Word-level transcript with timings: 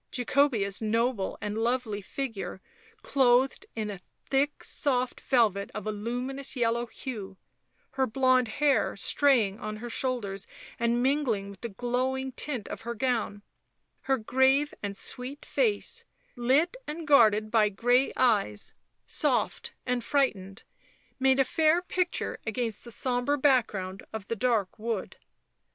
Jacobea's 0.11 0.81
noble 0.81 1.37
and 1.41 1.55
lovely 1.59 2.01
figure, 2.01 2.59
clothed 3.03 3.67
in 3.75 3.91
a 3.91 3.99
thick 4.31 4.63
soft 4.63 5.21
velvet 5.21 5.69
of 5.75 5.85
a 5.85 5.91
luminous 5.91 6.55
yellow 6.55 6.87
hue; 6.87 7.37
her 7.91 8.07
blonde 8.07 8.47
hair, 8.47 8.95
straying 8.95 9.59
on 9.59 9.75
her 9.75 9.91
shoulders 9.91 10.47
and 10.79 11.03
mingling 11.03 11.51
with 11.51 11.61
the 11.61 11.69
glowing 11.69 12.31
tint 12.31 12.67
of 12.69 12.81
her 12.81 12.95
gown; 12.95 13.43
her 14.05 14.17
grave 14.17 14.73
and 14.81 14.97
sweet 14.97 15.45
face, 15.45 16.03
lit 16.35 16.75
and 16.87 17.05
guarded 17.07 17.51
by 17.51 17.69
grey 17.69 18.11
eyes, 18.17 18.73
soft 19.05 19.71
and 19.85 20.03
frightened, 20.03 20.63
made 21.19 21.39
a 21.39 21.43
fair 21.43 21.79
picture 21.79 22.39
against 22.47 22.83
the 22.83 22.91
sombre 22.91 23.37
background 23.37 24.01
of 24.11 24.27
the 24.29 24.35
dark 24.35 24.79
wood. 24.79 25.17